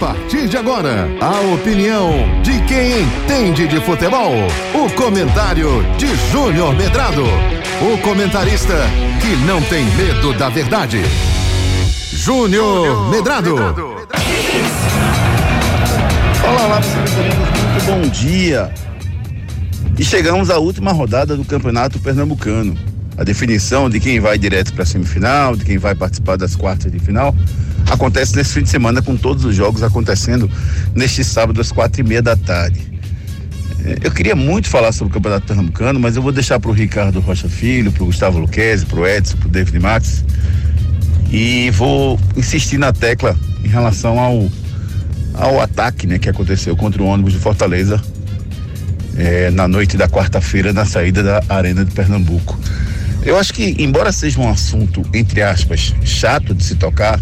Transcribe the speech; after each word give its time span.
partir 0.00 0.48
de 0.48 0.56
agora, 0.56 1.06
a 1.20 1.40
opinião 1.54 2.10
de 2.42 2.58
quem 2.62 3.02
entende 3.02 3.68
de 3.68 3.78
futebol. 3.82 4.32
O 4.74 4.90
comentário 4.94 5.84
de 5.98 6.06
Júnior 6.32 6.74
Medrado. 6.74 7.22
O 7.82 7.98
comentarista 7.98 8.74
que 9.20 9.36
não 9.44 9.60
tem 9.60 9.84
medo 9.96 10.32
da 10.32 10.48
verdade. 10.48 11.02
Júnior 12.14 13.10
Medrado. 13.10 13.56
Olá, 16.42 16.64
olá, 16.64 16.80
muito 16.80 17.84
bom 17.84 18.08
dia. 18.08 18.72
E 19.98 20.02
chegamos 20.02 20.48
à 20.48 20.56
última 20.56 20.92
rodada 20.92 21.36
do 21.36 21.44
Campeonato 21.44 21.98
Pernambucano. 21.98 22.74
A 23.18 23.22
definição 23.22 23.90
de 23.90 24.00
quem 24.00 24.18
vai 24.18 24.38
direto 24.38 24.72
para 24.72 24.84
a 24.84 24.86
semifinal, 24.86 25.54
de 25.54 25.66
quem 25.66 25.76
vai 25.76 25.94
participar 25.94 26.38
das 26.38 26.56
quartas 26.56 26.90
de 26.90 26.98
final, 26.98 27.36
acontece 27.88 28.36
nesse 28.36 28.54
fim 28.54 28.62
de 28.62 28.68
semana 28.68 29.02
com 29.02 29.16
todos 29.16 29.44
os 29.44 29.54
jogos 29.54 29.82
acontecendo 29.82 30.50
neste 30.94 31.24
sábado 31.24 31.60
às 31.60 31.70
quatro 31.72 32.00
e 32.00 32.04
meia 32.04 32.22
da 32.22 32.36
tarde. 32.36 32.90
É, 33.84 33.98
eu 34.02 34.10
queria 34.10 34.36
muito 34.36 34.68
falar 34.68 34.92
sobre 34.92 35.10
o 35.10 35.14
Campeonato 35.14 35.46
Pernambucano, 35.46 35.98
mas 35.98 36.16
eu 36.16 36.22
vou 36.22 36.32
deixar 36.32 36.60
para 36.60 36.70
o 36.70 36.74
Ricardo 36.74 37.20
Rocha 37.20 37.48
Filho, 37.48 37.90
para 37.90 38.02
o 38.02 38.06
Gustavo 38.06 38.38
Luquezzi, 38.38 38.86
para 38.86 39.00
o 39.00 39.06
Edson, 39.06 39.36
para 39.36 39.48
o 39.48 39.50
David 39.50 39.78
Max. 39.78 40.24
E 41.30 41.70
vou 41.70 42.18
insistir 42.36 42.76
na 42.76 42.92
tecla 42.92 43.36
em 43.64 43.68
relação 43.68 44.18
ao, 44.18 44.50
ao 45.34 45.60
ataque 45.60 46.06
né, 46.06 46.18
que 46.18 46.28
aconteceu 46.28 46.76
contra 46.76 47.02
o 47.02 47.06
ônibus 47.06 47.32
de 47.32 47.38
Fortaleza 47.38 48.02
é, 49.16 49.50
na 49.50 49.68
noite 49.68 49.96
da 49.96 50.08
quarta-feira 50.08 50.72
na 50.72 50.84
saída 50.84 51.22
da 51.22 51.42
Arena 51.48 51.84
de 51.84 51.92
Pernambuco. 51.92 52.58
Eu 53.22 53.38
acho 53.38 53.52
que, 53.52 53.76
embora 53.78 54.12
seja 54.12 54.40
um 54.40 54.48
assunto, 54.48 55.02
entre 55.12 55.42
aspas, 55.42 55.94
chato 56.02 56.54
de 56.54 56.64
se 56.64 56.74
tocar, 56.76 57.20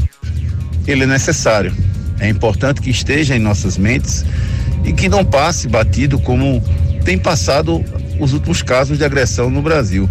ele 0.90 1.04
é 1.04 1.06
necessário. 1.06 1.72
É 2.18 2.28
importante 2.28 2.80
que 2.80 2.90
esteja 2.90 3.36
em 3.36 3.38
nossas 3.38 3.76
mentes 3.76 4.24
e 4.84 4.92
que 4.92 5.08
não 5.08 5.24
passe 5.24 5.68
batido 5.68 6.18
como 6.18 6.62
tem 7.04 7.18
passado 7.18 7.84
os 8.18 8.32
últimos 8.32 8.62
casos 8.62 8.98
de 8.98 9.04
agressão 9.04 9.50
no 9.50 9.62
Brasil. 9.62 10.08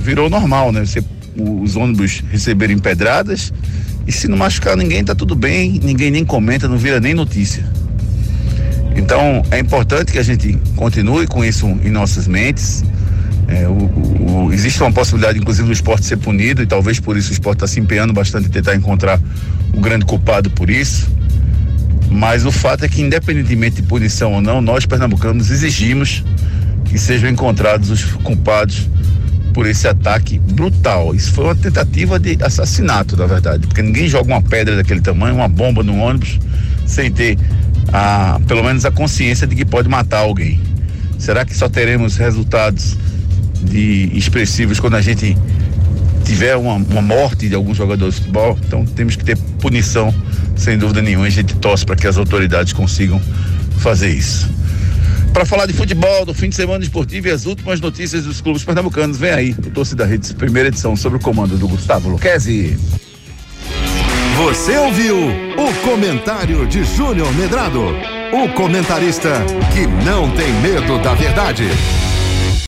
Virou 0.00 0.28
normal, 0.28 0.72
né? 0.72 0.84
Você, 0.84 1.04
os 1.36 1.76
ônibus 1.76 2.22
receberem 2.30 2.78
pedradas 2.78 3.52
e 4.06 4.12
se 4.12 4.26
não 4.26 4.36
machucar 4.36 4.76
ninguém, 4.76 5.04
tá 5.04 5.14
tudo 5.14 5.36
bem, 5.36 5.78
ninguém 5.82 6.10
nem 6.10 6.24
comenta, 6.24 6.66
não 6.66 6.78
vira 6.78 6.98
nem 6.98 7.14
notícia. 7.14 7.64
Então 8.96 9.42
é 9.50 9.58
importante 9.58 10.10
que 10.10 10.18
a 10.18 10.22
gente 10.22 10.58
continue 10.74 11.26
com 11.26 11.44
isso 11.44 11.66
em 11.66 11.90
nossas 11.90 12.26
mentes. 12.26 12.82
É, 13.48 13.66
o, 13.66 14.46
o, 14.46 14.52
existe 14.52 14.80
uma 14.82 14.92
possibilidade, 14.92 15.38
inclusive, 15.38 15.66
do 15.66 15.72
esporte 15.72 16.06
ser 16.06 16.16
punido, 16.16 16.62
e 16.62 16.66
talvez 16.66 17.00
por 17.00 17.16
isso 17.16 17.30
o 17.30 17.32
esporte 17.32 17.58
está 17.58 17.66
se 17.66 17.80
empenhando 17.80 18.12
bastante 18.12 18.46
em 18.46 18.50
tentar 18.50 18.74
encontrar 18.74 19.20
o 19.72 19.80
grande 19.80 20.04
culpado 20.04 20.50
por 20.50 20.70
isso. 20.70 21.08
Mas 22.10 22.44
o 22.44 22.50
fato 22.50 22.84
é 22.84 22.88
que, 22.88 23.00
independentemente 23.00 23.76
de 23.76 23.82
punição 23.82 24.32
ou 24.34 24.40
não, 24.40 24.60
nós 24.60 24.84
pernambucanos 24.84 25.50
exigimos 25.50 26.24
que 26.84 26.98
sejam 26.98 27.30
encontrados 27.30 27.90
os 27.90 28.04
culpados 28.04 28.88
por 29.52 29.66
esse 29.66 29.86
ataque 29.86 30.38
brutal. 30.38 31.14
Isso 31.14 31.32
foi 31.32 31.44
uma 31.44 31.54
tentativa 31.54 32.18
de 32.18 32.36
assassinato, 32.42 33.16
na 33.16 33.26
verdade, 33.26 33.66
porque 33.66 33.82
ninguém 33.82 34.08
joga 34.08 34.32
uma 34.32 34.42
pedra 34.42 34.76
daquele 34.76 35.00
tamanho, 35.00 35.36
uma 35.36 35.48
bomba 35.48 35.82
no 35.82 35.96
ônibus, 35.98 36.38
sem 36.86 37.10
ter 37.10 37.38
a, 37.92 38.40
pelo 38.46 38.62
menos 38.62 38.84
a 38.84 38.90
consciência 38.90 39.46
de 39.46 39.54
que 39.54 39.64
pode 39.64 39.88
matar 39.88 40.18
alguém. 40.18 40.60
Será 41.18 41.44
que 41.44 41.56
só 41.56 41.68
teremos 41.68 42.16
resultados 42.16 42.96
de 43.62 44.10
expressivos 44.14 44.80
quando 44.80 44.96
a 44.96 45.00
gente 45.00 45.36
tiver 46.24 46.56
uma, 46.56 46.74
uma 46.74 47.02
morte 47.02 47.48
de 47.48 47.54
algum 47.54 47.74
jogador 47.74 48.10
de 48.10 48.16
futebol? 48.16 48.58
Então 48.66 48.84
temos 48.84 49.16
que 49.16 49.24
ter 49.24 49.36
punição, 49.60 50.14
sem 50.56 50.78
dúvida 50.78 51.02
nenhuma. 51.02 51.26
A 51.26 51.30
gente 51.30 51.54
torce 51.56 51.84
para 51.84 51.96
que 51.96 52.06
as 52.06 52.16
autoridades 52.16 52.72
consigam 52.72 53.20
fazer 53.78 54.10
isso. 54.10 54.48
Para 55.32 55.44
falar 55.44 55.66
de 55.66 55.72
futebol, 55.72 56.26
do 56.26 56.34
fim 56.34 56.48
de 56.48 56.56
semana 56.56 56.82
esportivo 56.82 57.28
e 57.28 57.30
as 57.30 57.46
últimas 57.46 57.80
notícias 57.80 58.24
dos 58.24 58.40
clubes 58.40 58.64
pernambucanos, 58.64 59.16
vem 59.16 59.30
aí 59.30 59.50
o 59.52 59.70
Torcida 59.70 60.04
Redes, 60.04 60.32
primeira 60.32 60.68
edição, 60.68 60.96
sobre 60.96 61.18
o 61.18 61.20
comando 61.20 61.56
do 61.56 61.68
Gustavo 61.68 62.08
Luquezzi. 62.08 62.76
Você 64.36 64.76
ouviu 64.76 65.16
o 65.16 65.88
comentário 65.88 66.66
de 66.66 66.82
Júnior 66.82 67.32
Medrado, 67.34 67.82
o 68.32 68.48
comentarista 68.54 69.44
que 69.72 69.86
não 70.04 70.30
tem 70.30 70.52
medo 70.60 70.98
da 71.02 71.14
verdade. 71.14 71.64